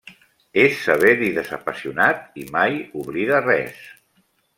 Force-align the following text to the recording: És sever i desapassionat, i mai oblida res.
És 0.61 0.77
sever 0.85 1.11
i 1.25 1.27
desapassionat, 1.35 2.23
i 2.45 2.47
mai 2.55 2.79
oblida 3.03 3.43
res. 3.45 3.85